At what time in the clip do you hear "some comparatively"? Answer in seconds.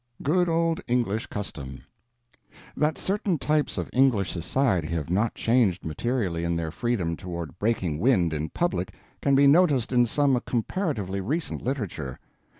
10.07-11.21